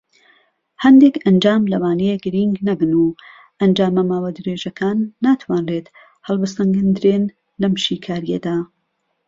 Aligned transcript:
هەندێک 0.83 1.15
ئەنجام 1.25 1.63
لەوانەیە 1.71 2.15
گرینگ 2.25 2.55
نەبن، 2.67 2.91
و 2.99 3.07
ئەنجامە 3.59 4.03
ماوە 4.11 4.29
درێژەکان 4.37 4.97
ناتوانرێت 5.25 5.87
هەڵبسەنگێندرێن 6.27 7.23
لەم 7.61 7.73
شیکاریەدا. 7.83 8.57